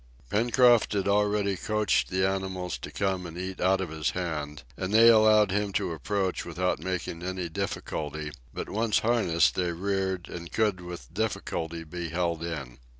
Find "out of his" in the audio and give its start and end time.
3.61-4.09